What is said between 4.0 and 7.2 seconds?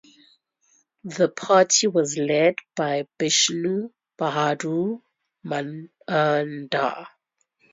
Bahadur Manandhar.